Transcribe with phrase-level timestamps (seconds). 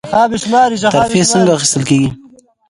[0.93, 2.09] ترفیع څنګه اخیستل کیږي؟